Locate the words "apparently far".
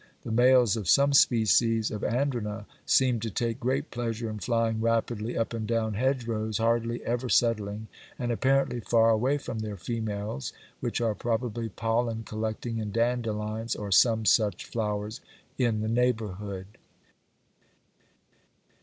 8.31-9.11